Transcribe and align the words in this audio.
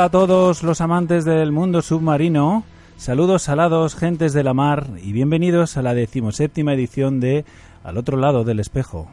Hola, 0.00 0.06
a 0.06 0.10
todos 0.12 0.62
los 0.62 0.80
amantes 0.80 1.26
del 1.26 1.52
mundo 1.52 1.82
submarino. 1.82 2.64
Saludos 2.96 3.42
salados, 3.42 3.94
gentes 3.94 4.32
de 4.32 4.42
la 4.42 4.54
mar, 4.54 4.86
y 5.02 5.12
bienvenidos 5.12 5.76
a 5.76 5.82
la 5.82 5.92
decimoséptima 5.92 6.72
edición 6.72 7.20
de 7.20 7.44
Al 7.84 7.98
otro 7.98 8.16
lado 8.16 8.42
del 8.42 8.60
espejo. 8.60 9.10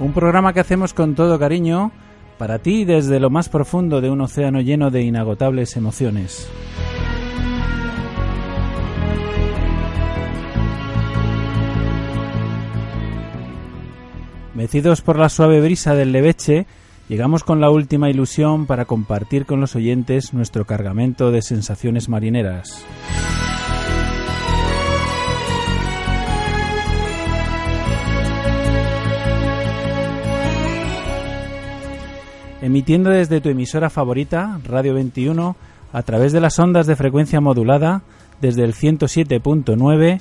Un 0.00 0.12
programa 0.12 0.52
que 0.52 0.58
hacemos 0.58 0.92
con 0.92 1.14
todo 1.14 1.38
cariño 1.38 1.92
para 2.36 2.58
ti 2.58 2.84
desde 2.84 3.20
lo 3.20 3.30
más 3.30 3.48
profundo 3.48 4.00
de 4.00 4.10
un 4.10 4.22
océano 4.22 4.60
lleno 4.60 4.90
de 4.90 5.02
inagotables 5.02 5.76
emociones. 5.76 6.50
Mecidos 14.64 15.02
por 15.02 15.18
la 15.18 15.28
suave 15.28 15.60
brisa 15.60 15.94
del 15.94 16.10
leveche, 16.10 16.64
llegamos 17.10 17.44
con 17.44 17.60
la 17.60 17.68
última 17.68 18.08
ilusión 18.08 18.64
para 18.64 18.86
compartir 18.86 19.44
con 19.44 19.60
los 19.60 19.76
oyentes 19.76 20.32
nuestro 20.32 20.64
cargamento 20.64 21.30
de 21.30 21.42
sensaciones 21.42 22.08
marineras. 22.08 22.82
Emitiendo 32.62 33.10
desde 33.10 33.42
tu 33.42 33.50
emisora 33.50 33.90
favorita, 33.90 34.60
Radio 34.64 34.94
21, 34.94 35.56
a 35.92 36.02
través 36.04 36.32
de 36.32 36.40
las 36.40 36.58
ondas 36.58 36.86
de 36.86 36.96
frecuencia 36.96 37.42
modulada, 37.42 38.00
desde 38.40 38.64
el 38.64 38.72
107.9, 38.72 40.20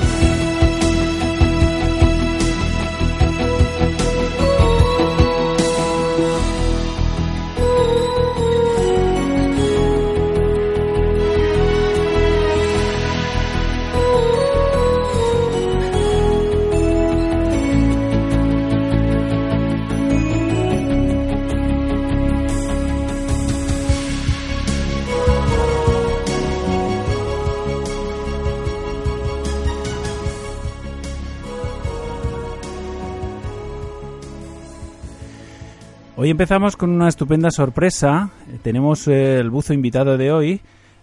Hoy 36.24 36.30
empezamos 36.30 36.78
con 36.78 36.90
una 36.90 37.10
estupenda 37.10 37.52
sorpresa. 37.52 38.30
Tenemos 38.62 39.10
eh, 39.10 39.40
el 39.40 39.50
buzo 39.50 39.74
invitado 39.74 40.18
de 40.18 40.32
hoy. 40.32 40.62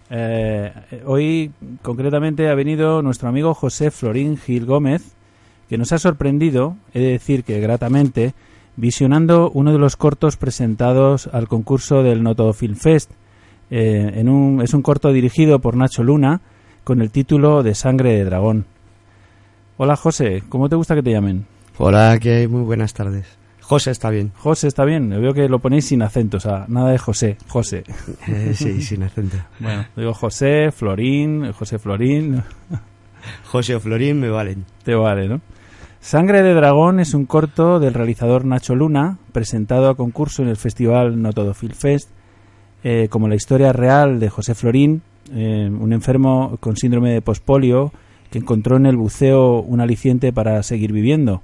Eh, 0.08 0.72
hoy, 1.04 1.52
concretamente, 1.82 2.48
ha 2.48 2.54
venido 2.54 3.02
nuestro 3.02 3.28
amigo 3.28 3.52
José 3.52 3.90
Florín 3.90 4.38
Gil 4.38 4.64
Gómez, 4.64 5.14
que 5.68 5.76
nos 5.76 5.92
ha 5.92 5.98
sorprendido, 5.98 6.74
he 6.94 7.00
de 7.00 7.10
decir 7.10 7.44
que 7.44 7.60
gratamente, 7.60 8.32
visionando 8.76 9.50
uno 9.52 9.72
de 9.72 9.78
los 9.78 9.94
cortos 9.96 10.38
presentados 10.38 11.28
al 11.30 11.48
concurso 11.48 12.02
del 12.02 12.22
Noto 12.22 12.50
Film 12.54 12.76
Fest. 12.76 13.10
Eh, 13.70 14.12
en 14.14 14.26
un, 14.26 14.62
es 14.62 14.72
un 14.72 14.80
corto 14.80 15.12
dirigido 15.12 15.58
por 15.58 15.76
Nacho 15.76 16.02
Luna 16.02 16.40
con 16.82 17.02
el 17.02 17.10
título 17.10 17.62
de 17.62 17.74
Sangre 17.74 18.14
de 18.14 18.24
Dragón. 18.24 18.64
Hola 19.76 19.96
José, 19.96 20.44
¿cómo 20.48 20.70
te 20.70 20.76
gusta 20.76 20.94
que 20.94 21.02
te 21.02 21.12
llamen? 21.12 21.44
Hola, 21.76 22.18
que 22.18 22.36
hay 22.36 22.48
muy 22.48 22.62
buenas 22.62 22.94
tardes. 22.94 23.39
José 23.70 23.92
está 23.92 24.10
bien. 24.10 24.32
José 24.36 24.66
está 24.66 24.84
bien. 24.84 25.10
Veo 25.10 25.32
que 25.32 25.48
lo 25.48 25.60
ponéis 25.60 25.84
sin 25.84 26.02
acento, 26.02 26.38
o 26.38 26.40
sea, 26.40 26.64
nada 26.66 26.90
de 26.90 26.98
José. 26.98 27.36
José. 27.46 27.84
Eh, 28.26 28.52
sí, 28.52 28.82
sin 28.82 29.04
acento. 29.04 29.36
Bueno, 29.60 29.86
digo 29.96 30.12
José, 30.12 30.72
Florín, 30.72 31.52
José 31.52 31.78
Florín. 31.78 32.42
José 33.44 33.76
o 33.76 33.80
Florín 33.80 34.18
me 34.18 34.28
valen. 34.28 34.64
Te 34.82 34.96
vale, 34.96 35.28
¿no? 35.28 35.40
Sangre 36.00 36.42
de 36.42 36.52
Dragón 36.52 36.98
es 36.98 37.14
un 37.14 37.26
corto 37.26 37.78
del 37.78 37.94
realizador 37.94 38.44
Nacho 38.44 38.74
Luna, 38.74 39.18
presentado 39.30 39.88
a 39.88 39.94
concurso 39.94 40.42
en 40.42 40.48
el 40.48 40.56
festival 40.56 41.22
No 41.22 41.32
Todo 41.32 41.54
Film 41.54 41.74
Fest, 41.74 42.10
eh, 42.82 43.06
como 43.08 43.28
la 43.28 43.36
historia 43.36 43.72
real 43.72 44.18
de 44.18 44.30
José 44.30 44.56
Florín, 44.56 45.02
eh, 45.32 45.70
un 45.70 45.92
enfermo 45.92 46.56
con 46.58 46.76
síndrome 46.76 47.12
de 47.12 47.22
pospolio 47.22 47.92
que 48.32 48.38
encontró 48.38 48.78
en 48.78 48.86
el 48.86 48.96
buceo 48.96 49.60
un 49.60 49.80
aliciente 49.80 50.32
para 50.32 50.60
seguir 50.64 50.92
viviendo. 50.92 51.42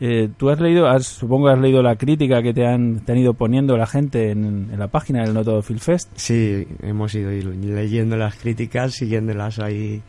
Eh, 0.00 0.30
Tú 0.36 0.48
has 0.48 0.60
leído, 0.60 0.88
has, 0.88 1.06
supongo 1.06 1.46
que 1.46 1.52
has 1.52 1.58
leído 1.58 1.82
la 1.82 1.96
crítica 1.96 2.42
que 2.42 2.54
te 2.54 2.66
han, 2.66 3.00
te 3.00 3.12
han 3.12 3.18
ido 3.18 3.34
poniendo 3.34 3.76
la 3.76 3.86
gente 3.86 4.30
en, 4.30 4.70
en 4.72 4.78
la 4.78 4.88
página 4.88 5.22
del 5.22 5.34
No 5.34 5.44
Todo 5.44 5.62
Film 5.62 5.78
Fest. 5.78 6.08
Sí, 6.14 6.66
hemos 6.82 7.14
ido 7.14 7.30
leyendo 7.30 8.16
las 8.16 8.36
críticas, 8.36 8.94
siguiéndolas 8.94 9.58
ahí 9.58 10.02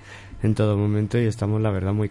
en 0.43 0.55
todo 0.55 0.77
momento 0.77 1.19
y 1.19 1.25
estamos, 1.25 1.61
la 1.61 1.71
verdad, 1.71 1.93
muy 1.93 2.09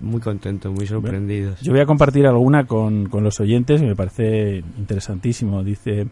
muy 0.00 0.20
contentos, 0.20 0.72
muy 0.72 0.86
sorprendidos. 0.86 1.60
Yo 1.60 1.72
voy 1.72 1.80
a 1.80 1.86
compartir 1.86 2.26
alguna 2.26 2.66
con, 2.66 3.08
con 3.08 3.24
los 3.24 3.40
oyentes 3.40 3.80
y 3.80 3.86
me 3.86 3.96
parece 3.96 4.62
interesantísimo. 4.76 5.64
Dice, 5.64 6.08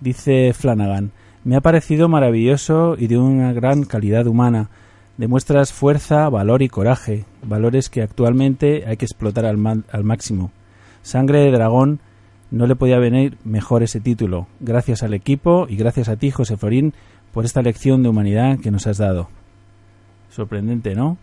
dice 0.00 0.52
Flanagan, 0.54 1.10
me 1.44 1.56
ha 1.56 1.60
parecido 1.60 2.08
maravilloso 2.08 2.96
y 2.98 3.06
de 3.06 3.18
una 3.18 3.52
gran 3.52 3.84
calidad 3.84 4.26
humana. 4.26 4.70
Demuestras 5.18 5.72
fuerza, 5.72 6.28
valor 6.28 6.62
y 6.62 6.68
coraje, 6.68 7.24
valores 7.42 7.90
que 7.90 8.02
actualmente 8.02 8.84
hay 8.86 8.96
que 8.96 9.04
explotar 9.04 9.46
al, 9.46 9.84
al 9.90 10.04
máximo. 10.04 10.52
Sangre 11.02 11.40
de 11.40 11.50
dragón, 11.50 11.98
no 12.52 12.68
le 12.68 12.76
podía 12.76 13.00
venir 13.00 13.36
mejor 13.42 13.82
ese 13.82 13.98
título. 13.98 14.46
Gracias 14.60 15.02
al 15.02 15.14
equipo 15.14 15.66
y 15.68 15.74
gracias 15.74 16.08
a 16.08 16.14
ti, 16.14 16.30
José 16.30 16.56
Florín, 16.56 16.94
por 17.32 17.44
esta 17.44 17.62
lección 17.62 18.04
de 18.04 18.10
humanidad 18.10 18.60
que 18.60 18.70
nos 18.70 18.86
has 18.86 18.98
dado. 18.98 19.28
Sorprendente, 20.30 20.94
¿no? 20.94 21.18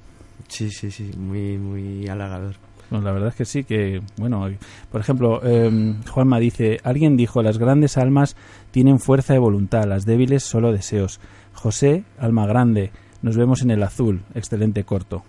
Sí, 0.49 0.71
sí, 0.71 0.91
sí, 0.91 1.11
muy, 1.17 1.57
muy 1.57 2.05
halagador. 2.09 2.55
Pues 2.89 3.01
la 3.01 3.13
verdad 3.13 3.29
es 3.29 3.35
que 3.35 3.45
sí, 3.45 3.63
que, 3.63 4.01
bueno, 4.17 4.45
por 4.91 4.99
ejemplo, 4.99 5.39
eh, 5.41 5.95
Juanma 6.09 6.39
dice, 6.39 6.81
alguien 6.83 7.15
dijo, 7.15 7.41
las 7.41 7.57
grandes 7.57 7.97
almas 7.97 8.35
tienen 8.71 8.99
fuerza 8.99 9.31
de 9.31 9.39
voluntad, 9.39 9.85
las 9.85 10.05
débiles 10.05 10.43
solo 10.43 10.73
deseos. 10.73 11.21
José, 11.53 12.03
alma 12.19 12.45
grande, 12.45 12.91
nos 13.21 13.37
vemos 13.37 13.61
en 13.61 13.71
el 13.71 13.81
azul, 13.83 14.21
excelente 14.33 14.83
corto. 14.83 15.23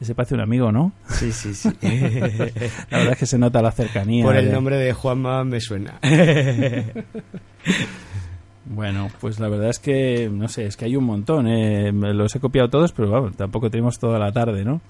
Ese 0.00 0.14
parece 0.14 0.34
un 0.34 0.40
amigo, 0.40 0.72
¿no? 0.72 0.92
Sí, 1.08 1.32
sí, 1.32 1.54
sí. 1.54 1.68
La 2.90 2.98
verdad 2.98 3.12
es 3.12 3.18
que 3.18 3.26
se 3.26 3.38
nota 3.38 3.62
la 3.62 3.70
cercanía. 3.72 4.24
Por 4.24 4.36
el 4.36 4.46
de- 4.46 4.52
nombre 4.52 4.76
de 4.76 4.92
Juanma 4.92 5.44
me 5.44 5.60
suena. 5.60 5.98
Bueno, 8.66 9.08
pues 9.20 9.38
la 9.40 9.48
verdad 9.48 9.68
es 9.68 9.78
que, 9.78 10.30
no 10.32 10.48
sé, 10.48 10.64
es 10.66 10.76
que 10.76 10.86
hay 10.86 10.96
un 10.96 11.04
montón. 11.04 11.46
eh, 11.46 11.92
los 11.92 12.34
he 12.34 12.40
copiado 12.40 12.70
todos, 12.70 12.92
pero 12.92 13.10
vamos, 13.10 13.36
tampoco 13.36 13.70
tenemos 13.70 13.98
toda 13.98 14.18
la 14.18 14.32
tarde, 14.32 14.64
¿no? 14.64 14.80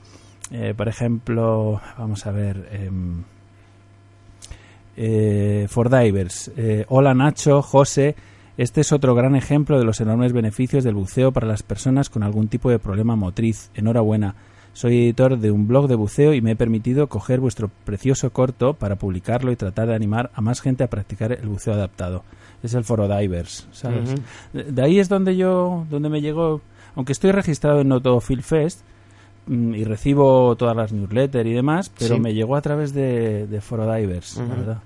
Eh, 0.53 0.75
por 0.77 0.89
ejemplo, 0.89 1.81
vamos 1.99 2.25
a 2.27 2.31
ver. 2.31 2.69
em, 2.73 3.25
eh, 4.97 5.67
For 5.69 5.91
Divers. 5.91 6.53
eh, 6.57 6.85
Hola 6.89 7.15
Nacho, 7.15 7.63
José. 7.63 8.15
Este 8.57 8.81
es 8.83 8.93
otro 8.93 9.15
gran 9.15 9.35
ejemplo 9.35 9.79
de 9.79 9.85
los 9.85 10.01
enormes 10.01 10.33
beneficios 10.33 10.85
del 10.85 10.95
buceo 10.95 11.33
para 11.33 11.49
las 11.49 11.63
personas 11.63 12.09
con 12.09 12.23
algún 12.23 12.49
tipo 12.49 12.71
de 12.71 12.79
problema 12.79 13.17
motriz. 13.17 13.71
Enhorabuena. 13.75 14.35
Soy 14.75 14.99
editor 15.05 15.39
de 15.39 15.51
un 15.53 15.69
blog 15.69 15.87
de 15.89 15.95
buceo 15.95 16.35
y 16.35 16.41
me 16.41 16.53
he 16.53 16.57
permitido 16.57 17.09
coger 17.09 17.39
vuestro 17.41 17.71
precioso 17.85 18.31
corto 18.31 18.75
para 18.75 18.97
publicarlo 18.97 19.53
y 19.53 19.57
tratar 19.57 19.89
de 19.89 19.95
animar 19.95 20.31
a 20.35 20.41
más 20.41 20.61
gente 20.61 20.83
a 20.83 20.89
practicar 20.89 21.33
el 21.33 21.47
buceo 21.49 21.75
adaptado. 21.75 22.25
Es 22.63 22.75
el 22.75 22.83
Foro 22.85 23.07
Divers, 23.09 23.69
¿sabes? 23.73 24.15
De- 24.53 24.65
De 24.65 24.83
ahí 24.83 24.99
es 24.99 25.09
donde 25.09 25.37
yo, 25.37 25.87
donde 25.91 26.09
me 26.09 26.21
llegó, 26.21 26.61
aunque 26.97 27.13
estoy 27.13 27.31
registrado 27.31 27.81
en 27.83 27.89
Noto 27.89 28.21
Film 28.21 28.43
Fest 28.43 28.81
mm, 29.47 29.75
y 29.75 29.85
recibo 29.85 30.57
todas 30.57 30.77
las 30.77 30.93
newsletters 30.93 31.49
y 31.49 31.53
demás, 31.53 31.93
pero 31.97 32.17
Sí. 32.17 32.21
me 32.21 32.35
llegó 32.35 32.57
a 32.57 32.63
través 32.63 32.93
de, 32.95 33.47
de 33.47 33.61
Foro 33.61 33.93
Divers, 33.93 34.39
la 34.39 34.45
verdad. 34.57 34.79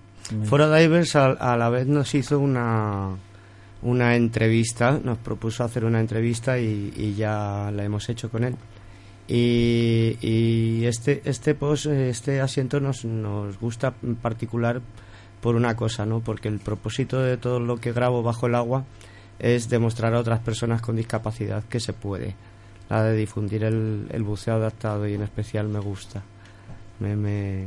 Foro 0.44 0.70
Divers 0.74 1.16
a, 1.16 1.26
a 1.28 1.56
la 1.56 1.70
vez 1.70 1.86
nos 1.86 2.14
hizo 2.14 2.38
una, 2.38 3.10
una 3.82 4.16
entrevista, 4.16 5.00
nos 5.02 5.18
propuso 5.18 5.64
hacer 5.64 5.84
una 5.84 6.00
entrevista 6.00 6.58
y, 6.58 6.92
y 6.96 7.14
ya 7.14 7.70
la 7.74 7.84
hemos 7.84 8.08
hecho 8.08 8.30
con 8.30 8.44
él. 8.44 8.56
Y, 9.28 10.84
este, 10.86 11.20
este 11.26 11.54
post, 11.54 11.86
este 11.86 12.40
asiento 12.40 12.80
nos, 12.80 13.04
nos 13.04 13.58
gusta 13.60 13.92
en 14.02 14.16
particular 14.16 14.80
por 15.42 15.54
una 15.54 15.76
cosa, 15.76 16.06
¿no? 16.06 16.20
Porque 16.20 16.48
el 16.48 16.58
propósito 16.60 17.20
de 17.20 17.36
todo 17.36 17.60
lo 17.60 17.76
que 17.76 17.92
grabo 17.92 18.22
bajo 18.22 18.46
el 18.46 18.54
agua 18.54 18.84
es 19.38 19.68
demostrar 19.68 20.14
a 20.14 20.20
otras 20.20 20.40
personas 20.40 20.80
con 20.80 20.96
discapacidad 20.96 21.62
que 21.64 21.78
se 21.78 21.92
puede. 21.92 22.34
La 22.88 23.02
de 23.02 23.14
difundir 23.14 23.64
el, 23.64 24.06
el 24.10 24.22
buceo 24.22 24.54
adaptado 24.54 25.06
y 25.06 25.12
en 25.14 25.22
especial 25.22 25.68
me 25.68 25.78
gusta. 25.78 26.22
Me, 26.98 27.14
me, 27.14 27.66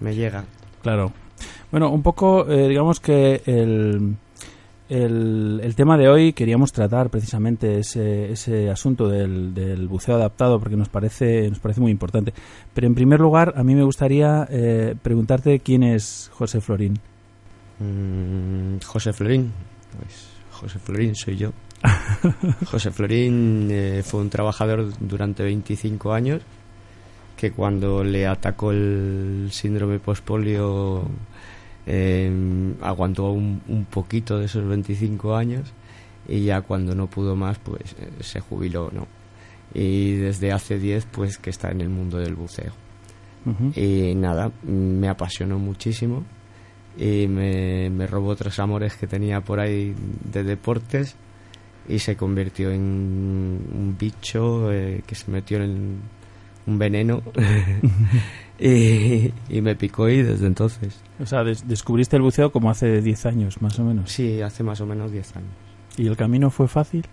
me 0.00 0.14
llega. 0.14 0.46
Claro. 0.82 1.12
Bueno, 1.70 1.90
un 1.90 2.02
poco, 2.02 2.48
eh, 2.50 2.68
digamos 2.68 2.98
que 2.98 3.42
el, 3.44 4.16
el, 4.88 5.60
el 5.62 5.74
tema 5.74 5.96
de 5.96 6.08
hoy 6.08 6.32
queríamos 6.32 6.72
tratar 6.72 7.08
precisamente 7.08 7.78
ese, 7.78 8.32
ese 8.32 8.70
asunto 8.70 9.08
del, 9.08 9.54
del 9.54 9.88
buceo 9.88 10.16
adaptado 10.16 10.58
porque 10.58 10.76
nos 10.76 10.88
parece, 10.88 11.48
nos 11.48 11.58
parece 11.58 11.80
muy 11.80 11.90
importante. 11.90 12.34
Pero 12.74 12.86
en 12.86 12.94
primer 12.94 13.20
lugar, 13.20 13.54
a 13.56 13.62
mí 13.62 13.74
me 13.74 13.84
gustaría 13.84 14.46
eh, 14.50 14.94
preguntarte 15.00 15.60
quién 15.60 15.82
es 15.82 16.30
José 16.34 16.60
Florín. 16.60 16.98
Mm, 17.80 18.78
José 18.84 19.12
Florín. 19.12 19.52
Pues 19.98 20.28
José 20.52 20.78
Florín 20.78 21.14
soy 21.14 21.36
yo. 21.36 21.52
José 22.66 22.90
Florín 22.90 23.68
eh, 23.70 24.02
fue 24.04 24.20
un 24.20 24.30
trabajador 24.30 24.92
durante 25.00 25.42
25 25.42 26.12
años 26.12 26.42
que 27.36 27.52
cuando 27.52 28.04
le 28.04 28.26
atacó 28.26 28.70
el 28.70 29.48
síndrome 29.50 29.98
postpolio 29.98 31.04
eh, 31.86 32.74
aguantó 32.80 33.30
un, 33.30 33.62
un 33.68 33.84
poquito 33.84 34.38
de 34.38 34.46
esos 34.46 34.66
25 34.66 35.36
años 35.36 35.72
y 36.28 36.44
ya 36.44 36.62
cuando 36.62 36.94
no 36.94 37.06
pudo 37.08 37.36
más 37.36 37.58
pues 37.58 37.94
eh, 37.98 38.10
se 38.20 38.40
jubiló, 38.40 38.90
¿no? 38.92 39.06
Y 39.74 40.14
desde 40.16 40.52
hace 40.52 40.78
10 40.78 41.06
pues 41.06 41.38
que 41.38 41.50
está 41.50 41.70
en 41.70 41.80
el 41.80 41.88
mundo 41.88 42.18
del 42.18 42.34
buceo. 42.34 42.72
Y 43.76 44.14
nada, 44.14 44.50
me 44.62 45.06
apasionó 45.06 45.58
muchísimo 45.58 46.24
y 46.96 47.26
me, 47.28 47.90
me 47.90 48.06
robó 48.06 48.28
otros 48.28 48.58
amores 48.58 48.96
que 48.96 49.06
tenía 49.06 49.42
por 49.42 49.60
ahí 49.60 49.94
de 50.32 50.44
deportes 50.44 51.14
y 51.86 51.98
se 51.98 52.16
convirtió 52.16 52.70
en 52.70 52.80
un 52.80 53.96
bicho 53.98 54.72
eh, 54.72 55.02
que 55.06 55.14
se 55.14 55.30
metió 55.30 55.58
en 55.58 56.00
un 56.66 56.78
veneno 56.78 57.22
y, 58.58 59.32
y 59.48 59.60
me 59.60 59.74
picó 59.76 60.08
y 60.08 60.22
desde 60.22 60.46
entonces. 60.46 60.96
O 61.20 61.26
sea, 61.26 61.44
des- 61.44 61.66
descubriste 61.66 62.16
el 62.16 62.22
buceo 62.22 62.52
como 62.52 62.70
hace 62.70 63.00
10 63.02 63.26
años, 63.26 63.60
más 63.62 63.78
o 63.78 63.84
menos. 63.84 64.10
Sí, 64.10 64.40
hace 64.42 64.62
más 64.62 64.80
o 64.80 64.86
menos 64.86 65.10
10 65.12 65.36
años. 65.36 65.50
¿Y 65.96 66.06
el 66.06 66.16
camino 66.16 66.50
fue 66.50 66.68
fácil? 66.68 67.04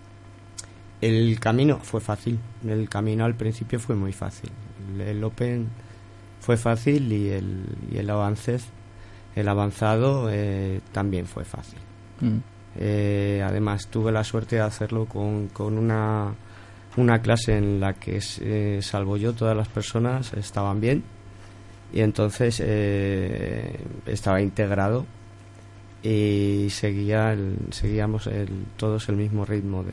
El 1.02 1.40
camino 1.40 1.80
fue 1.82 2.00
fácil, 2.00 2.38
el 2.68 2.88
camino 2.88 3.26
al 3.26 3.34
principio 3.36 3.80
fue 3.80 3.96
muy 3.96 4.14
fácil. 4.14 4.52
El, 4.96 5.02
el 5.02 5.24
Open 5.24 5.68
fue 6.40 6.58
fácil 6.58 7.12
y 7.12 7.30
el, 7.30 7.66
y 7.92 7.98
el 7.98 8.10
avance, 8.10 8.60
el 9.36 9.48
avanzado 9.48 10.30
eh, 10.32 10.80
también 10.92 11.26
fue 11.26 11.44
fácil. 11.44 11.80
Mm. 12.20 12.38
Eh, 12.78 13.44
además 13.46 13.88
tuve 13.88 14.12
la 14.12 14.24
suerte 14.24 14.58
de 14.58 14.62
hacerlo 14.62 15.06
con, 15.06 15.48
con 15.48 15.78
una, 15.78 16.34
una 16.98 17.22
clase 17.22 17.58
en 17.58 17.80
la 17.80 17.94
que, 17.94 18.20
eh, 18.42 18.80
salvo 18.82 19.18
yo, 19.18 19.34
todas 19.34 19.56
las 19.56 19.68
personas 19.70 20.34
estaban 20.34 20.82
bien 20.82 21.04
y 21.94 22.02
entonces 22.02 22.62
eh, 22.64 23.80
estaba 24.06 24.42
integrado 24.42 25.06
y 26.04 26.68
seguía 26.70 27.32
el- 27.34 27.58
seguíamos 27.72 28.28
el, 28.28 28.50
todos 28.78 29.08
el 29.10 29.16
mismo 29.18 29.46
ritmo 29.46 29.84
de, 29.84 29.92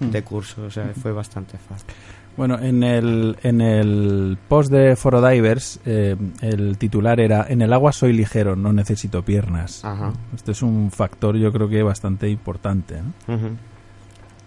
Mm. 0.00 0.10
de 0.12 0.22
curso, 0.22 0.62
o 0.64 0.70
sea, 0.70 0.92
fue 1.00 1.10
bastante 1.12 1.58
fácil. 1.58 1.88
Bueno, 2.36 2.56
en 2.60 2.84
el, 2.84 3.36
en 3.42 3.60
el 3.60 4.38
post 4.46 4.70
de 4.70 4.94
Foro 4.94 5.26
Divers, 5.28 5.80
eh, 5.84 6.14
el 6.40 6.78
titular 6.78 7.18
era 7.18 7.46
En 7.48 7.62
el 7.62 7.72
agua 7.72 7.90
soy 7.90 8.12
ligero, 8.12 8.54
no 8.54 8.72
necesito 8.72 9.22
piernas. 9.24 9.84
Ajá. 9.84 10.12
Este 10.36 10.52
es 10.52 10.62
un 10.62 10.92
factor, 10.92 11.36
yo 11.36 11.50
creo 11.50 11.68
que 11.68 11.82
bastante 11.82 12.28
importante. 12.28 12.94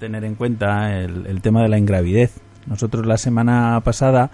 Tener 0.01 0.23
en 0.23 0.33
cuenta 0.33 0.99
el, 0.99 1.27
el 1.27 1.41
tema 1.41 1.61
de 1.61 1.69
la 1.69 1.77
ingravidez. 1.77 2.33
Nosotros 2.65 3.05
la 3.05 3.17
semana 3.17 3.79
pasada 3.83 4.31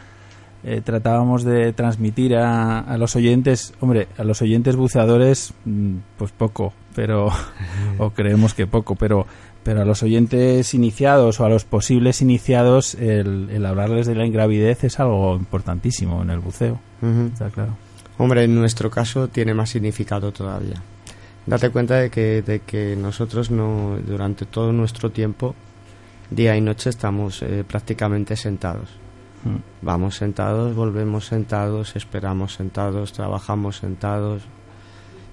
eh, 0.63 0.79
tratábamos 0.81 1.43
de 1.43 1.74
transmitir 1.74 2.38
a, 2.38 2.79
a 2.79 2.97
los 2.97 3.17
oyentes, 3.17 3.74
hombre, 3.81 4.07
a 4.17 4.24
los 4.24 4.41
oyentes 4.41 4.77
buceadores, 4.77 5.53
mm, 5.65 5.95
pues 6.17 6.31
poco, 6.31 6.71
pero, 6.95 7.27
o 7.97 8.12
creemos 8.12 8.53
que 8.53 8.65
poco, 8.65 8.95
pero, 8.95 9.27
pero 9.63 9.81
a 9.81 9.86
los 9.86 10.03
oyentes 10.03 10.74
iniciados 10.74 11.41
o 11.41 11.45
a 11.45 11.50
los 11.50 11.65
posibles 11.65 12.21
iniciados, 12.21 12.95
el, 12.95 13.50
el 13.50 13.65
hablarles 13.65 14.07
de 14.07 14.15
la 14.15 14.25
ingravidez 14.25 14.86
es 14.86 15.01
algo 15.01 15.36
importantísimo 15.36 16.21
en 16.21 16.29
el 16.29 16.39
buceo, 16.39 16.79
está 17.33 17.50
claro. 17.50 17.75
Hombre, 18.17 18.45
en 18.45 18.55
nuestro 18.55 18.89
caso 18.89 19.27
tiene 19.27 19.53
más 19.53 19.71
significado 19.71 20.31
todavía. 20.31 20.81
Date 21.48 21.70
cuenta 21.70 21.96
de 21.96 22.10
que, 22.10 22.42
de 22.42 22.60
que 22.60 22.98
nosotros 22.98 23.50
no, 23.51 23.98
durante 24.06 24.46
todo 24.46 24.74
nuestro 24.74 25.10
tiempo, 25.12 25.56
día 26.30 26.58
y 26.58 26.62
noche, 26.62 26.89
estamos 26.89 27.42
eh, 27.42 27.63
prácticamente 27.66 28.36
sentados. 28.36 28.89
Mm. 29.46 29.86
Vamos 29.86 30.18
sentados, 30.18 30.75
volvemos 30.75 31.25
sentados, 31.25 31.96
esperamos 31.96 32.54
sentados, 32.54 33.13
trabajamos 33.13 33.77
sentados 33.77 34.44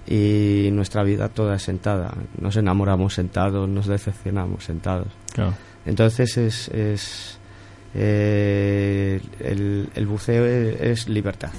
y 0.07 0.69
nuestra 0.71 1.03
vida 1.03 1.27
toda 1.27 1.55
es 1.55 1.63
sentada. 1.63 2.13
Nos 2.39 2.55
enamoramos 2.55 3.13
sentados, 3.13 3.67
nos 3.67 3.87
decepcionamos 3.87 4.63
sentados. 4.63 5.07
Claro. 5.33 5.53
Entonces 5.85 6.37
es, 6.37 6.69
es 6.69 7.39
eh, 7.93 9.19
el, 9.41 9.89
el 9.93 10.07
buceo 10.07 10.45
es, 10.45 10.79
es 10.79 11.09
libertad. 11.09 11.51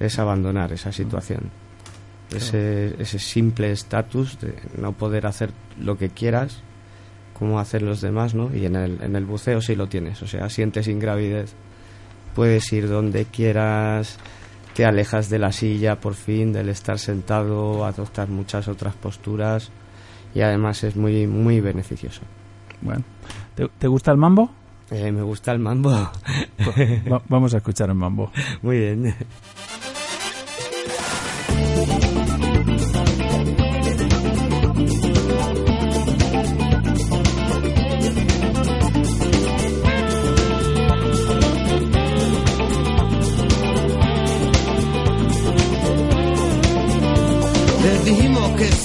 es 0.00 0.18
abandonar 0.18 0.72
esa 0.72 0.92
situación. 0.92 1.50
Ese, 2.34 3.00
ese 3.00 3.18
simple 3.20 3.70
estatus 3.70 4.38
de 4.40 4.54
no 4.78 4.92
poder 4.92 5.26
hacer 5.26 5.50
lo 5.80 5.96
que 5.96 6.08
quieras 6.08 6.62
como 7.34 7.60
hacen 7.60 7.84
los 7.86 8.00
demás, 8.00 8.34
¿no? 8.34 8.50
Y 8.54 8.64
en 8.66 8.74
el, 8.76 9.00
en 9.02 9.14
el 9.14 9.24
buceo 9.26 9.60
sí 9.60 9.76
lo 9.76 9.88
tienes, 9.88 10.22
o 10.22 10.26
sea, 10.26 10.48
sientes 10.48 10.88
ingravidez, 10.88 11.52
puedes 12.34 12.72
ir 12.72 12.88
donde 12.88 13.26
quieras, 13.26 14.16
te 14.74 14.86
alejas 14.86 15.28
de 15.28 15.38
la 15.38 15.52
silla 15.52 16.00
por 16.00 16.14
fin, 16.14 16.52
del 16.52 16.70
estar 16.70 16.98
sentado, 16.98 17.84
adoptas 17.84 18.28
muchas 18.30 18.68
otras 18.68 18.94
posturas 18.94 19.70
y 20.34 20.40
además 20.40 20.82
es 20.82 20.96
muy, 20.96 21.26
muy 21.26 21.60
beneficioso. 21.60 22.22
Bueno, 22.80 23.04
¿te, 23.54 23.68
te 23.78 23.86
gusta 23.86 24.10
el 24.12 24.16
mambo? 24.16 24.50
Eh, 24.90 25.12
me 25.12 25.22
gusta 25.22 25.52
el 25.52 25.58
mambo. 25.58 25.90
Va- 27.12 27.22
vamos 27.28 27.52
a 27.54 27.58
escuchar 27.58 27.90
el 27.90 27.96
mambo. 27.96 28.32
muy 28.62 28.78
bien. 28.78 29.14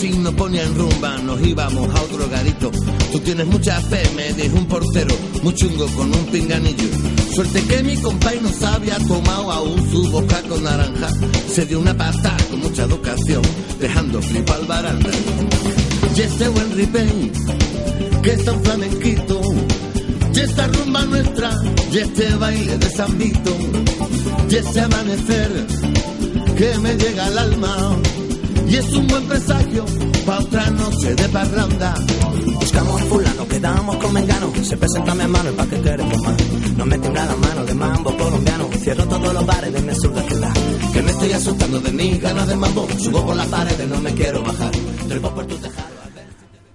Si 0.01 0.09
nos 0.17 0.33
ponían 0.33 0.73
rumba 0.75 1.15
nos 1.19 1.39
íbamos 1.45 1.87
a 1.95 2.01
otro 2.01 2.27
garito. 2.27 2.71
Tú 3.11 3.19
tienes 3.19 3.45
mucha 3.45 3.79
fe, 3.81 4.01
me 4.15 4.33
dijo 4.33 4.57
un 4.57 4.65
portero, 4.65 5.15
muy 5.43 5.53
chungo 5.53 5.85
con 5.95 6.07
un 6.07 6.25
pinganillo. 6.25 6.89
Suerte 7.35 7.61
que 7.63 7.83
mi 7.83 7.95
compay 7.97 8.39
no 8.41 8.49
se 8.49 8.65
había 8.65 8.97
tomado 8.97 9.51
aún 9.51 9.91
su 9.91 10.09
boca 10.09 10.41
con 10.49 10.63
naranja. 10.63 11.07
Se 11.53 11.67
dio 11.67 11.79
una 11.79 11.95
pata 11.95 12.35
con 12.49 12.61
mucha 12.61 12.83
educación, 12.83 13.43
dejando 13.79 14.19
flipa 14.23 14.55
al 14.55 14.65
baranda. 14.65 15.09
Y 16.17 16.21
este 16.21 16.47
buen 16.47 16.75
ripey, 16.75 17.31
que 18.23 18.31
es 18.31 18.43
tan 18.43 18.63
flamenquito. 18.63 19.39
Y 20.33 20.39
esta 20.39 20.67
rumba 20.67 21.05
nuestra, 21.05 21.51
y 21.91 21.97
este 21.99 22.33
baile 22.35 22.77
de 22.77 22.89
San. 22.89 23.21
Y 24.49 24.55
ese 24.55 24.81
amanecer 24.81 25.67
que 26.57 26.77
me 26.79 26.95
llega 26.95 27.25
al 27.27 27.37
alma. 27.37 27.97
Y 28.71 28.75
es 28.77 28.93
un 28.95 29.05
buen 29.05 29.27
presagio 29.27 29.83
pa' 30.25 30.39
otra 30.39 30.69
noche 30.69 31.13
de 31.13 31.27
parranda. 31.27 31.93
Buscamos 32.55 33.01
a 33.01 33.05
fulano, 33.05 33.45
quedamos 33.45 33.97
con 33.97 34.13
mengano. 34.13 34.49
Se 34.63 34.77
presenta 34.77 35.13
mi 35.13 35.23
hermano, 35.23 35.51
¿y 35.51 35.55
pa' 35.55 35.65
qué 35.67 35.81
queremos 35.81 36.17
más? 36.21 36.77
Nos 36.77 36.87
meten 36.87 37.17
a 37.17 37.25
la 37.25 37.35
mano 37.35 37.65
de 37.65 37.73
mambo 37.73 38.15
colombiano. 38.15 38.69
Cierro 38.79 39.05
todos 39.07 39.33
los 39.33 39.45
bares 39.45 39.73
de 39.73 39.81
mi 39.81 39.93
sur 39.93 40.13
de 40.13 40.21
ciudad. 40.21 40.53
Que 40.93 41.01
me 41.01 41.11
estoy 41.11 41.33
asustando 41.33 41.81
de 41.81 41.91
mis 41.91 42.21
ganas 42.21 42.47
de 42.47 42.55
mambo. 42.55 42.87
Subo 42.97 43.25
por 43.25 43.35
las 43.35 43.47
paredes, 43.47 43.89
no 43.89 43.99
me 43.99 44.13
quiero 44.13 44.41
bajar. 44.41 44.71
Trepo 45.05 45.35
por 45.35 45.45
tu 45.47 45.55
tejado. 45.57 45.89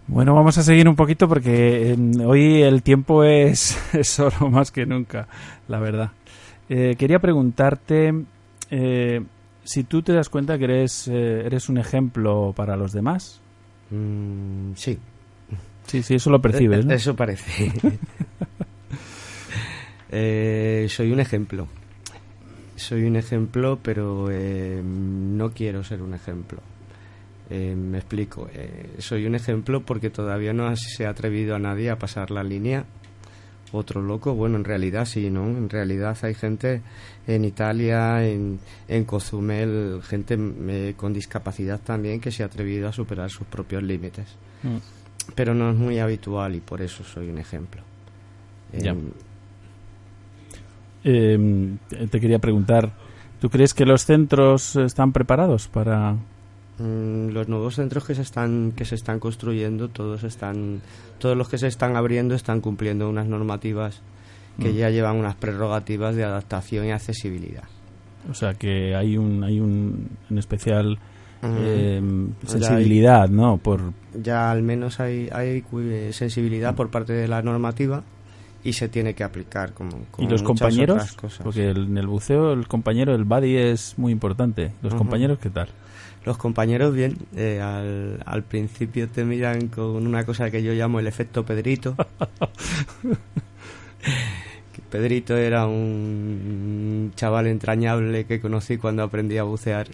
Bueno, 0.08 0.34
vamos 0.34 0.58
a 0.58 0.62
seguir 0.62 0.90
un 0.90 0.96
poquito 0.96 1.26
porque 1.28 1.92
eh, 1.92 1.96
hoy 2.26 2.60
el 2.60 2.82
tiempo 2.82 3.24
es, 3.24 3.74
es 3.94 4.20
oro 4.20 4.50
más 4.50 4.70
que 4.70 4.84
nunca, 4.84 5.28
la 5.66 5.78
verdad. 5.78 6.10
Eh, 6.68 6.94
quería 6.98 7.20
preguntarte 7.20 8.12
eh, 8.70 9.22
si 9.66 9.84
tú 9.84 10.02
te 10.02 10.14
das 10.14 10.30
cuenta 10.30 10.56
que 10.56 10.64
eres, 10.64 11.08
eh, 11.08 11.42
eres 11.44 11.68
un 11.68 11.78
ejemplo 11.78 12.54
para 12.56 12.76
los 12.76 12.92
demás. 12.92 13.40
Mm, 13.90 14.72
sí, 14.74 14.98
Sí, 15.86 16.02
sí, 16.02 16.14
eso 16.16 16.30
lo 16.30 16.40
percibes, 16.40 16.84
¿no? 16.84 16.92
Eso 16.94 17.14
parece. 17.14 17.72
Eh, 20.08 20.86
soy 20.88 21.10
un 21.10 21.18
ejemplo. 21.18 21.66
Soy 22.76 23.02
un 23.02 23.16
ejemplo, 23.16 23.80
pero 23.82 24.28
eh, 24.30 24.80
no 24.80 25.50
quiero 25.50 25.82
ser 25.82 26.00
un 26.00 26.14
ejemplo. 26.14 26.60
Eh, 27.50 27.74
me 27.74 27.98
explico. 27.98 28.48
Eh, 28.54 28.94
soy 28.98 29.26
un 29.26 29.34
ejemplo 29.34 29.82
porque 29.84 30.08
todavía 30.08 30.52
no 30.52 30.74
se 30.76 31.06
ha 31.06 31.10
atrevido 31.10 31.56
a 31.56 31.58
nadie 31.58 31.90
a 31.90 31.98
pasar 31.98 32.30
la 32.30 32.44
línea. 32.44 32.84
Otro 33.72 34.00
loco, 34.00 34.34
bueno, 34.34 34.56
en 34.56 34.64
realidad 34.64 35.04
sí, 35.06 35.28
¿no? 35.28 35.44
En 35.46 35.68
realidad 35.68 36.16
hay 36.22 36.34
gente 36.34 36.82
en 37.26 37.44
Italia, 37.44 38.24
en, 38.26 38.60
en 38.86 39.04
Cozumel, 39.04 40.00
gente 40.04 40.38
eh, 40.38 40.94
con 40.96 41.12
discapacidad 41.12 41.80
también 41.80 42.20
que 42.20 42.30
se 42.30 42.42
ha 42.44 42.46
atrevido 42.46 42.88
a 42.88 42.92
superar 42.92 43.28
sus 43.30 43.46
propios 43.46 43.82
límites 43.82 44.26
Mm. 44.62 44.76
pero 45.34 45.54
no 45.54 45.70
es 45.70 45.76
muy 45.76 45.98
habitual 45.98 46.54
y 46.54 46.60
por 46.60 46.80
eso 46.80 47.04
soy 47.04 47.28
un 47.28 47.38
ejemplo. 47.38 47.82
Ya. 48.72 48.92
Em, 48.92 49.10
Eh, 51.04 51.76
te 52.10 52.20
quería 52.20 52.38
preguntar, 52.38 52.92
¿tú 53.40 53.48
crees 53.50 53.74
que 53.74 53.84
los 53.84 54.04
centros 54.04 54.76
están 54.76 55.12
preparados 55.12 55.68
para...? 55.68 56.16
Mm, 56.78 57.28
los 57.28 57.48
nuevos 57.48 57.74
centros 57.76 58.04
que 58.04 58.14
se 58.14 58.22
están 58.22 58.72
que 58.76 58.84
se 58.84 58.94
están 58.94 59.18
construyendo, 59.20 59.88
todos 59.88 60.24
están 60.24 60.80
todos 61.18 61.36
los 61.36 61.48
que 61.48 61.58
se 61.58 61.66
están 61.66 61.96
abriendo 61.96 62.34
están 62.34 62.60
cumpliendo 62.60 63.08
unas 63.08 63.26
normativas 63.26 64.02
que 64.60 64.70
Mm. 64.70 64.76
ya 64.76 64.90
llevan 64.90 65.16
unas 65.16 65.34
prerrogativas 65.36 66.16
de 66.16 66.24
adaptación 66.24 66.86
y 66.86 66.90
accesibilidad. 66.92 67.64
O 68.30 68.34
sea, 68.34 68.54
que 68.54 68.94
hay 68.94 69.16
un, 69.16 69.44
hay 69.44 69.60
un 69.60 70.08
en 70.30 70.38
especial 70.38 70.98
Mm. 71.42 71.46
eh, 71.58 72.00
Ya 72.44 72.48
sensibilidad, 72.48 73.28
¿no? 73.28 73.58
Por, 73.58 73.92
Ya 74.20 74.50
al 74.50 74.62
menos 74.62 74.98
hay 75.00 75.28
hay 75.32 75.62
eh, 75.78 76.10
sensibilidad 76.12 76.74
por 76.74 76.90
parte 76.90 77.12
de 77.12 77.28
la 77.28 77.42
normativa 77.42 78.02
y 78.68 78.72
se 78.72 78.88
tiene 78.88 79.14
que 79.14 79.24
aplicar 79.24 79.72
como, 79.72 79.90
¿Y 79.90 80.04
como 80.10 80.30
los 80.30 80.42
muchas 80.42 80.46
compañeros? 80.60 80.96
otras 80.96 81.12
cosas. 81.12 81.40
Porque 81.44 81.68
el- 81.70 81.86
en 81.86 81.98
el 81.98 82.06
buceo 82.06 82.52
el 82.52 82.66
compañero, 82.68 83.14
el 83.14 83.24
buddy 83.24 83.56
es 83.56 83.94
muy 83.98 84.12
importante. 84.12 84.72
¿Los 84.82 84.94
compañeros 84.94 85.38
qué 85.38 85.50
tal? 85.50 85.68
Los 86.24 86.36
compañeros, 86.38 86.92
bien, 86.92 87.16
eh, 87.36 87.60
al, 87.62 88.20
al 88.26 88.42
principio 88.42 89.08
te 89.08 89.24
miran 89.24 89.68
con 89.68 90.04
una 90.06 90.24
cosa 90.24 90.50
que 90.50 90.60
yo 90.62 90.72
llamo 90.72 90.98
el 90.98 91.06
efecto 91.06 91.44
Pedrito. 91.46 91.94
Pedrito 94.90 95.36
era 95.36 95.66
un 95.66 97.12
chaval 97.16 97.46
entrañable 97.48 98.24
que 98.24 98.40
conocí 98.40 98.76
cuando 98.76 99.02
aprendí 99.02 99.36
a 99.38 99.42
bucear, 99.42 99.88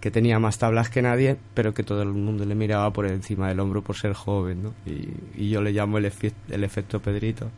que 0.00 0.10
tenía 0.10 0.38
más 0.38 0.58
tablas 0.58 0.90
que 0.90 1.00
nadie, 1.02 1.36
pero 1.54 1.74
que 1.74 1.82
todo 1.84 2.02
el 2.02 2.08
mundo 2.08 2.44
le 2.44 2.54
miraba 2.54 2.92
por 2.92 3.06
encima 3.06 3.48
del 3.48 3.60
hombro 3.60 3.82
por 3.82 3.96
ser 3.96 4.14
joven, 4.14 4.62
¿no? 4.64 4.72
Y, 4.84 5.08
y 5.44 5.50
yo 5.50 5.62
le 5.62 5.72
llamo 5.72 5.98
el, 5.98 6.10
el 6.50 6.64
efecto 6.64 7.00
Pedrito. 7.00 7.50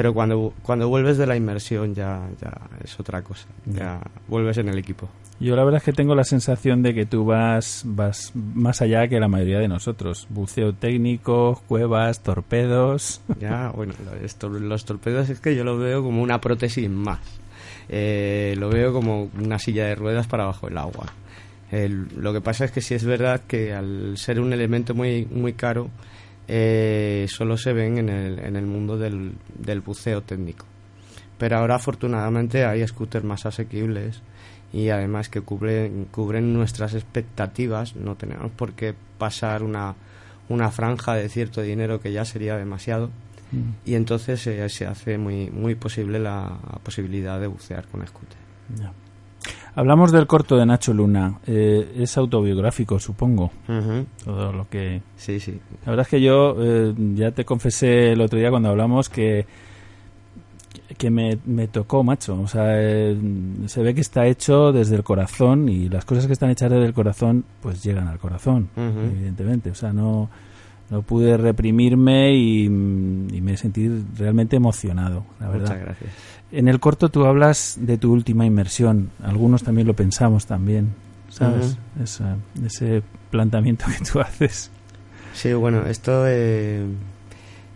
Pero 0.00 0.14
cuando, 0.14 0.54
cuando 0.62 0.88
vuelves 0.88 1.18
de 1.18 1.26
la 1.26 1.36
inmersión 1.36 1.94
ya, 1.94 2.26
ya 2.40 2.52
es 2.82 2.98
otra 2.98 3.20
cosa, 3.20 3.46
ya 3.66 4.00
vuelves 4.28 4.56
en 4.56 4.70
el 4.70 4.78
equipo. 4.78 5.10
Yo 5.40 5.54
la 5.56 5.62
verdad 5.62 5.76
es 5.76 5.84
que 5.84 5.92
tengo 5.92 6.14
la 6.14 6.24
sensación 6.24 6.82
de 6.82 6.94
que 6.94 7.04
tú 7.04 7.26
vas, 7.26 7.82
vas 7.84 8.32
más 8.34 8.80
allá 8.80 9.08
que 9.08 9.20
la 9.20 9.28
mayoría 9.28 9.58
de 9.58 9.68
nosotros. 9.68 10.26
Buceo 10.30 10.72
técnico, 10.72 11.60
cuevas, 11.68 12.22
torpedos. 12.22 13.20
Ya, 13.38 13.68
bueno, 13.76 13.92
los 14.60 14.84
torpedos 14.86 15.28
es 15.28 15.38
que 15.38 15.54
yo 15.54 15.64
lo 15.64 15.76
veo 15.76 16.02
como 16.02 16.22
una 16.22 16.40
prótesis 16.40 16.88
más. 16.88 17.20
Eh, 17.90 18.54
lo 18.56 18.70
veo 18.70 18.94
como 18.94 19.28
una 19.38 19.58
silla 19.58 19.84
de 19.84 19.96
ruedas 19.96 20.26
para 20.26 20.44
bajo 20.46 20.68
el 20.68 20.78
agua. 20.78 21.12
El- 21.70 22.06
lo 22.16 22.32
que 22.32 22.40
pasa 22.40 22.64
es 22.64 22.70
que 22.70 22.80
sí 22.80 22.94
es 22.94 23.04
verdad 23.04 23.42
que 23.46 23.74
al 23.74 24.16
ser 24.16 24.40
un 24.40 24.54
elemento 24.54 24.94
muy, 24.94 25.26
muy 25.30 25.52
caro, 25.52 25.90
eh, 26.48 27.26
solo 27.28 27.56
se 27.56 27.72
ven 27.72 27.98
en 27.98 28.08
el, 28.08 28.38
en 28.38 28.56
el 28.56 28.66
mundo 28.66 28.98
del, 28.98 29.34
del 29.58 29.80
buceo 29.80 30.22
técnico. 30.22 30.66
Pero 31.38 31.58
ahora 31.58 31.76
afortunadamente 31.76 32.64
hay 32.64 32.86
scooters 32.86 33.24
más 33.24 33.46
asequibles 33.46 34.22
y 34.72 34.90
además 34.90 35.28
que 35.28 35.40
cubren, 35.40 36.06
cubren 36.10 36.52
nuestras 36.52 36.94
expectativas. 36.94 37.96
No 37.96 38.16
tenemos 38.16 38.50
por 38.52 38.72
qué 38.74 38.94
pasar 39.18 39.62
una, 39.62 39.94
una 40.48 40.70
franja 40.70 41.14
de 41.14 41.28
cierto 41.28 41.62
dinero 41.62 42.00
que 42.00 42.12
ya 42.12 42.24
sería 42.24 42.56
demasiado 42.56 43.10
y 43.84 43.94
entonces 43.94 44.46
eh, 44.46 44.68
se 44.68 44.86
hace 44.86 45.18
muy, 45.18 45.50
muy 45.50 45.74
posible 45.74 46.18
la 46.18 46.56
posibilidad 46.84 47.40
de 47.40 47.48
bucear 47.48 47.86
con 47.88 48.06
scooter. 48.06 48.38
Hablamos 49.74 50.12
del 50.12 50.26
corto 50.26 50.56
de 50.56 50.66
Nacho 50.66 50.92
Luna. 50.92 51.38
Eh, 51.46 51.94
es 51.96 52.16
autobiográfico, 52.16 52.98
supongo. 52.98 53.50
Todo 54.24 54.52
lo 54.52 54.68
que. 54.68 55.02
Sí, 55.16 55.38
sí. 55.40 55.58
La 55.84 55.92
verdad 55.92 56.06
es 56.06 56.08
que 56.08 56.20
yo 56.20 56.56
eh, 56.58 56.94
ya 57.14 57.30
te 57.30 57.44
confesé 57.44 58.12
el 58.12 58.20
otro 58.20 58.38
día 58.38 58.50
cuando 58.50 58.68
hablamos 58.70 59.08
que 59.08 59.46
que 60.98 61.10
me, 61.10 61.38
me 61.46 61.66
tocó, 61.68 62.04
macho. 62.04 62.38
O 62.40 62.46
sea, 62.46 62.64
eh, 62.78 63.16
se 63.66 63.82
ve 63.82 63.94
que 63.94 64.02
está 64.02 64.26
hecho 64.26 64.70
desde 64.70 64.96
el 64.96 65.02
corazón 65.02 65.68
y 65.68 65.88
las 65.88 66.04
cosas 66.04 66.26
que 66.26 66.34
están 66.34 66.50
hechas 66.50 66.70
desde 66.70 66.84
el 66.84 66.92
corazón, 66.92 67.44
pues 67.62 67.82
llegan 67.82 68.06
al 68.08 68.18
corazón, 68.18 68.68
evidentemente. 68.76 69.70
O 69.70 69.74
sea, 69.74 69.94
no, 69.94 70.28
no 70.90 71.02
pude 71.02 71.38
reprimirme 71.38 72.34
y, 72.34 72.64
y 72.66 73.40
me 73.40 73.56
sentí 73.56 73.88
realmente 74.18 74.56
emocionado, 74.56 75.24
la 75.38 75.48
verdad. 75.48 75.68
Muchas 75.70 75.80
gracias. 75.80 76.10
En 76.52 76.68
el 76.68 76.80
corto 76.80 77.08
tú 77.10 77.26
hablas 77.26 77.76
de 77.80 77.96
tu 77.98 78.12
última 78.12 78.44
inmersión. 78.46 79.10
Algunos 79.22 79.62
también 79.62 79.86
lo 79.86 79.94
pensamos 79.94 80.46
también, 80.46 80.94
¿sabes? 81.28 81.76
Esa- 82.02 82.36
ese 82.64 83.02
planteamiento 83.30 83.84
que 83.86 84.04
tú 84.04 84.20
haces. 84.20 84.70
Sí, 85.32 85.52
bueno, 85.52 85.86
esto 85.86 86.24
eh, 86.26 86.84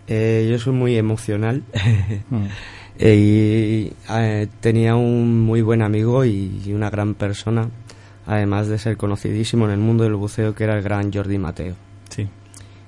eh, 0.07 0.47
yo 0.51 0.59
soy 0.59 0.73
muy 0.73 0.97
emocional 0.97 1.63
Mm. 2.29 2.45
Eh, 2.97 3.89
y 3.89 3.93
eh, 4.09 4.47
tenía 4.61 4.95
un 4.95 5.41
muy 5.41 5.61
buen 5.61 5.81
amigo 5.81 6.23
y, 6.23 6.61
y 6.65 6.71
una 6.71 6.89
gran 6.89 7.13
persona 7.13 7.67
además 8.25 8.69
de 8.69 8.77
ser 8.77 8.95
conocidísimo 8.95 9.65
en 9.65 9.71
el 9.71 9.79
mundo 9.79 10.05
del 10.05 10.15
buceo, 10.15 10.55
que 10.55 10.63
era 10.63 10.77
el 10.77 10.81
gran 10.81 11.11
Jordi 11.11 11.37
Mateo. 11.37 11.75
Sí. 12.07 12.25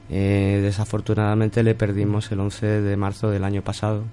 Eh, 0.10 0.60
desafortunadamente 0.64 1.62
le 1.62 1.76
perdimos 1.76 2.32
el 2.32 2.40
11 2.40 2.66
de 2.82 2.96
marzo 2.96 3.30
del 3.30 3.44
año 3.44 3.62
pasado. 3.64 4.04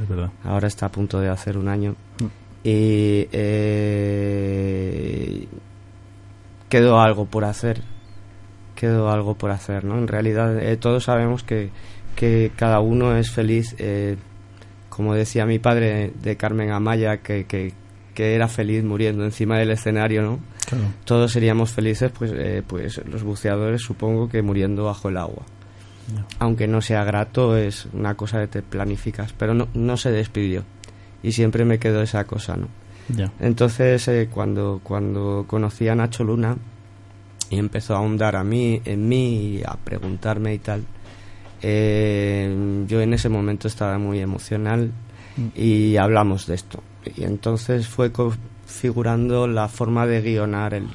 Es 0.00 0.08
verdad. 0.08 0.30
Ahora 0.44 0.68
está 0.68 0.86
a 0.86 0.92
punto 0.92 1.20
de 1.20 1.28
hacer 1.28 1.56
un 1.56 1.68
año. 1.68 1.96
Mm. 2.20 2.26
Y 2.62 3.28
eh, 3.32 4.68
quedó 6.68 7.00
algo 7.00 7.24
por 7.26 7.44
hacer. 7.44 7.82
Quedó 8.74 9.10
algo 9.10 9.34
por 9.34 9.50
hacer, 9.50 9.84
¿no? 9.84 9.98
En 9.98 10.08
realidad 10.08 10.58
eh, 10.58 10.76
todos 10.76 11.04
sabemos 11.04 11.42
que, 11.42 11.70
que 12.16 12.52
cada 12.56 12.80
uno 12.80 13.16
es 13.16 13.30
feliz. 13.30 13.74
eh, 13.78 14.16
como 14.90 15.14
decía 15.14 15.46
mi 15.46 15.58
padre 15.58 16.12
de 16.20 16.36
Carmen 16.36 16.72
Amaya, 16.72 17.18
que, 17.18 17.46
que, 17.46 17.72
que 18.12 18.34
era 18.34 18.48
feliz 18.48 18.84
muriendo 18.84 19.24
encima 19.24 19.56
del 19.56 19.70
escenario, 19.70 20.20
¿no? 20.20 20.40
Claro. 20.68 20.84
Todos 21.04 21.32
seríamos 21.32 21.72
felices, 21.72 22.12
pues, 22.12 22.32
eh, 22.34 22.62
pues 22.66 23.00
los 23.06 23.22
buceadores 23.22 23.80
supongo 23.80 24.28
que 24.28 24.42
muriendo 24.42 24.84
bajo 24.84 25.08
el 25.08 25.16
agua. 25.16 25.44
Aunque 26.38 26.66
no 26.66 26.80
sea 26.80 27.04
grato, 27.04 27.56
es 27.56 27.86
una 27.92 28.14
cosa 28.14 28.40
que 28.40 28.46
te 28.48 28.62
planificas. 28.62 29.32
Pero 29.32 29.54
no, 29.54 29.68
no 29.74 29.96
se 29.96 30.10
despidió. 30.10 30.64
Y 31.22 31.32
siempre 31.32 31.64
me 31.64 31.78
quedó 31.78 32.02
esa 32.02 32.24
cosa, 32.24 32.56
¿no? 32.56 32.68
Entonces, 33.40 34.06
eh, 34.08 34.28
cuando, 34.32 34.80
cuando 34.82 35.44
conocí 35.46 35.88
a 35.88 35.94
Nacho 35.94 36.24
Luna 36.24 36.56
y 37.48 37.58
empezó 37.58 37.94
a 37.94 37.98
ahondar 37.98 38.36
a 38.36 38.44
mí, 38.44 38.80
en 38.84 39.08
mí 39.08 39.56
y 39.56 39.62
a 39.64 39.76
preguntarme 39.82 40.54
y 40.54 40.58
tal, 40.58 40.84
eh, 41.62 42.84
yo 42.86 43.00
en 43.00 43.12
ese 43.14 43.28
momento 43.28 43.68
estaba 43.68 43.98
muy 43.98 44.20
emocional 44.20 44.92
y 45.54 45.96
hablamos 45.96 46.46
de 46.46 46.54
esto. 46.54 46.82
Y 47.16 47.24
entonces 47.24 47.88
fue 47.88 48.12
configurando 48.12 49.46
la 49.46 49.68
forma 49.68 50.06
de 50.06 50.22
guionar 50.22 50.74
el, 50.74 50.86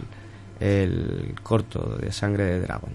el 0.60 1.36
corto 1.44 1.98
de 1.98 2.12
Sangre 2.12 2.46
de 2.46 2.62
Dragón. 2.62 2.92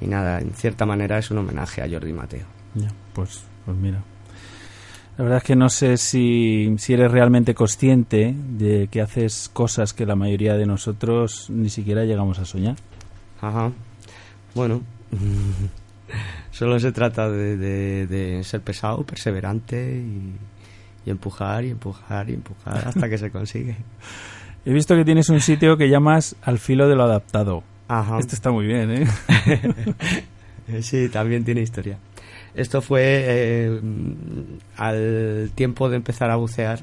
Y 0.00 0.06
nada, 0.06 0.40
en 0.40 0.52
cierta 0.52 0.84
manera 0.86 1.18
es 1.18 1.30
un 1.30 1.38
homenaje 1.38 1.82
a 1.82 1.88
Jordi 1.90 2.12
Mateo. 2.12 2.46
Ya, 2.74 2.88
pues, 3.14 3.42
pues 3.64 3.76
mira. 3.76 4.02
La 5.16 5.24
verdad 5.24 5.38
es 5.38 5.44
que 5.44 5.56
no 5.56 5.70
sé 5.70 5.96
si, 5.96 6.74
si 6.78 6.92
eres 6.92 7.10
realmente 7.10 7.54
consciente 7.54 8.34
de 8.36 8.88
que 8.90 9.00
haces 9.00 9.48
cosas 9.50 9.94
que 9.94 10.04
la 10.04 10.14
mayoría 10.14 10.54
de 10.58 10.66
nosotros 10.66 11.48
ni 11.48 11.70
siquiera 11.70 12.04
llegamos 12.04 12.38
a 12.38 12.44
soñar. 12.44 12.76
Ajá. 13.40 13.72
Bueno, 14.54 14.82
solo 16.50 16.78
se 16.78 16.92
trata 16.92 17.30
de, 17.30 17.56
de- 17.56 18.06
de 18.06 18.44
ser 18.44 18.60
pesado, 18.60 19.04
perseverante 19.04 19.96
y, 20.04 20.32
y 21.06 21.10
empujar 21.10 21.64
y 21.64 21.70
empujar 21.70 22.28
y 22.30 22.34
empujar 22.34 22.88
hasta 22.88 23.08
que 23.08 23.16
se 23.18 23.30
consigue. 23.30 23.76
He 24.66 24.72
visto 24.72 24.94
que 24.96 25.04
tienes 25.04 25.28
un 25.30 25.40
sitio 25.40 25.76
que 25.76 25.88
llamas 25.88 26.34
Al 26.42 26.58
filo 26.58 26.88
de 26.88 26.96
lo 26.96 27.04
adaptado. 27.04 27.62
Ajá. 27.88 28.18
Este 28.18 28.34
está 28.34 28.50
muy 28.50 28.66
bien, 28.66 28.90
¿eh? 28.90 29.06
Sí, 30.82 31.08
también 31.08 31.44
tiene 31.44 31.60
historia. 31.60 31.98
Esto 32.54 32.82
fue 32.82 33.02
eh, 33.04 33.80
al 34.76 35.50
tiempo 35.54 35.88
de 35.88 35.96
empezar 35.96 36.30
a 36.30 36.36
bucear. 36.36 36.80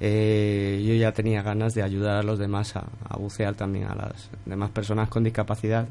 eh, 0.00 0.82
yo 0.86 0.94
ya 0.94 1.12
tenía 1.12 1.42
ganas 1.42 1.74
de 1.74 1.82
ayudar 1.82 2.16
a 2.16 2.22
los 2.22 2.38
demás 2.38 2.74
a, 2.76 2.86
a 3.08 3.16
bucear 3.18 3.54
también 3.54 3.84
a 3.86 3.94
las 3.94 4.30
demás 4.46 4.70
personas 4.70 5.08
con 5.08 5.22
discapacidad. 5.22 5.86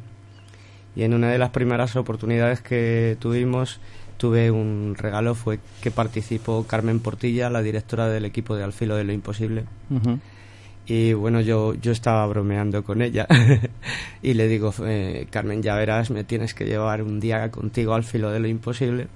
Y 0.95 1.03
en 1.03 1.13
una 1.13 1.29
de 1.29 1.37
las 1.37 1.51
primeras 1.51 1.95
oportunidades 1.95 2.61
que 2.61 3.15
tuvimos, 3.19 3.79
tuve 4.17 4.51
un 4.51 4.95
regalo, 4.97 5.35
fue 5.35 5.59
que 5.81 5.91
participó 5.91 6.65
Carmen 6.67 6.99
Portilla, 6.99 7.49
la 7.49 7.61
directora 7.61 8.07
del 8.09 8.25
equipo 8.25 8.55
de 8.55 8.63
Al 8.63 8.73
Filo 8.73 8.95
de 8.97 9.03
lo 9.05 9.13
Imposible. 9.13 9.63
Ujú. 9.91 10.19
Y 10.89 11.13
bueno, 11.13 11.39
yo, 11.39 11.75
yo 11.75 11.91
estaba 11.91 12.25
bromeando 12.25 12.83
con 12.83 13.01
ella 13.03 13.27
y 14.23 14.33
le 14.33 14.47
digo, 14.47 14.73
eh, 14.85 15.27
Carmen, 15.29 15.61
ya 15.61 15.75
verás, 15.75 16.09
me 16.09 16.23
tienes 16.23 16.53
que 16.55 16.65
llevar 16.65 17.03
un 17.03 17.19
día 17.19 17.49
contigo 17.51 17.93
al 17.93 18.03
filo 18.03 18.31
de 18.31 18.39
lo 18.39 18.47
imposible. 18.47 19.07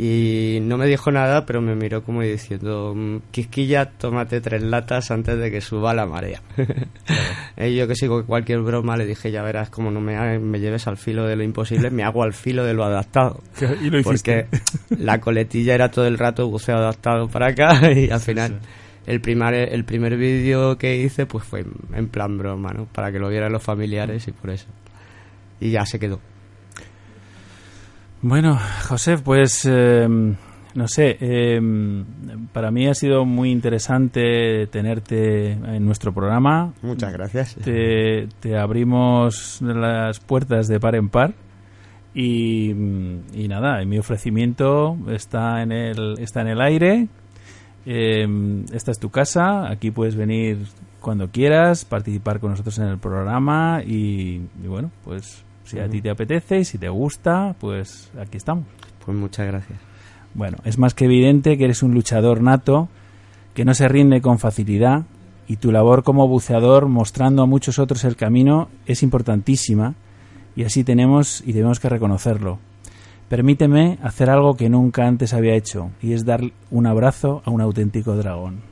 Y 0.00 0.60
no 0.62 0.78
me 0.78 0.86
dijo 0.86 1.10
nada, 1.10 1.44
pero 1.44 1.60
me 1.60 1.74
miró 1.74 2.04
como 2.04 2.22
diciendo, 2.22 2.94
"Mm, 2.94 3.16
Quisquilla, 3.32 3.86
tómate 3.90 4.40
tres 4.40 4.62
latas 4.62 5.10
antes 5.10 5.36
de 5.36 5.50
que 5.50 5.60
suba 5.60 5.92
la 5.92 6.06
marea. 6.06 6.40
Eh, 7.56 7.74
yo 7.74 7.88
que 7.88 7.96
sigo 7.96 8.24
cualquier 8.24 8.60
broma, 8.60 8.96
le 8.96 9.04
dije, 9.04 9.32
ya 9.32 9.42
verás, 9.42 9.68
como 9.70 9.90
no 9.90 10.00
me, 10.00 10.38
me 10.38 10.60
lleves 10.60 10.86
al 10.86 10.96
filo 10.96 11.26
de 11.26 11.34
lo 11.34 11.42
imposible, 11.42 11.90
me 11.90 12.04
hago 12.04 12.22
al 12.22 12.32
filo 12.32 12.64
de 12.64 12.72
lo 12.74 12.84
adaptado. 12.84 13.42
Y 13.82 13.90
lo 13.90 13.98
hiciste. 13.98 14.46
Porque 14.46 14.96
la 15.02 15.20
coletilla 15.20 15.74
era 15.74 15.90
todo 15.90 16.06
el 16.06 16.16
rato 16.16 16.46
buceo 16.48 16.76
adaptado 16.76 17.26
para 17.26 17.48
acá 17.48 17.90
y 17.90 18.08
al 18.10 18.20
Sí, 18.20 18.26
final 18.26 18.50
sí. 18.62 18.68
El 19.08 19.22
primer 19.22 19.54
el 19.54 19.84
primer 19.84 20.18
vídeo 20.18 20.76
que 20.76 20.98
hice 20.98 21.24
pues 21.24 21.42
fue 21.42 21.64
en 21.94 22.08
plan 22.08 22.36
broma, 22.36 22.72
¿no? 22.72 22.84
Para 22.84 23.10
que 23.10 23.18
lo 23.18 23.30
vieran 23.30 23.52
los 23.52 23.62
familiares 23.62 24.28
y 24.28 24.32
por 24.32 24.50
eso. 24.50 24.66
Y 25.60 25.70
ya 25.70 25.86
se 25.86 25.98
quedó. 25.98 26.20
Bueno, 28.20 28.58
José, 28.86 29.16
pues 29.16 29.64
eh, 29.64 30.06
no 30.06 30.88
sé, 30.88 31.16
eh, 31.20 31.58
para 32.52 32.70
mí 32.70 32.86
ha 32.86 32.94
sido 32.94 33.24
muy 33.24 33.50
interesante 33.50 34.66
tenerte 34.66 35.52
en 35.52 35.86
nuestro 35.86 36.12
programa. 36.12 36.74
Muchas 36.82 37.12
gracias. 37.12 37.54
Te, 37.56 38.28
te 38.40 38.58
abrimos 38.58 39.62
las 39.62 40.20
puertas 40.20 40.68
de 40.68 40.78
par 40.80 40.96
en 40.96 41.08
par 41.08 41.34
y, 42.12 42.72
y 42.72 43.48
nada, 43.48 43.82
mi 43.86 43.98
ofrecimiento 43.98 44.98
está 45.08 45.62
en 45.62 45.72
el, 45.72 46.18
está 46.18 46.42
en 46.42 46.48
el 46.48 46.60
aire. 46.60 47.08
Eh, 47.90 48.64
esta 48.74 48.90
es 48.90 48.98
tu 48.98 49.08
casa, 49.08 49.70
aquí 49.70 49.90
puedes 49.90 50.14
venir 50.14 50.58
cuando 51.00 51.30
quieras, 51.30 51.86
participar 51.86 52.38
con 52.38 52.50
nosotros 52.50 52.78
en 52.78 52.84
el 52.84 52.98
programa 52.98 53.82
y, 53.82 54.42
y 54.62 54.66
bueno, 54.66 54.90
pues 55.04 55.42
si 55.64 55.78
a 55.78 55.88
ti 55.88 56.02
te 56.02 56.10
apetece 56.10 56.58
y 56.58 56.64
si 56.66 56.76
te 56.76 56.90
gusta, 56.90 57.56
pues 57.58 58.10
aquí 58.20 58.36
estamos. 58.36 58.64
Pues 59.06 59.16
muchas 59.16 59.46
gracias. 59.46 59.78
Bueno, 60.34 60.58
es 60.64 60.76
más 60.76 60.92
que 60.92 61.06
evidente 61.06 61.56
que 61.56 61.64
eres 61.64 61.82
un 61.82 61.94
luchador 61.94 62.42
nato, 62.42 62.88
que 63.54 63.64
no 63.64 63.72
se 63.72 63.88
rinde 63.88 64.20
con 64.20 64.38
facilidad 64.38 65.04
y 65.46 65.56
tu 65.56 65.72
labor 65.72 66.02
como 66.02 66.28
buceador 66.28 66.88
mostrando 66.88 67.42
a 67.42 67.46
muchos 67.46 67.78
otros 67.78 68.04
el 68.04 68.16
camino 68.16 68.68
es 68.84 69.02
importantísima 69.02 69.94
y 70.54 70.64
así 70.64 70.84
tenemos 70.84 71.42
y 71.46 71.52
debemos 71.52 71.80
que 71.80 71.88
reconocerlo. 71.88 72.58
Permíteme 73.28 73.98
hacer 74.02 74.30
algo 74.30 74.56
que 74.56 74.70
nunca 74.70 75.06
antes 75.06 75.34
había 75.34 75.54
hecho 75.54 75.90
y 76.00 76.14
es 76.14 76.24
dar 76.24 76.40
un 76.70 76.86
abrazo 76.86 77.42
a 77.44 77.50
un 77.50 77.60
auténtico 77.60 78.16
dragón. 78.16 78.62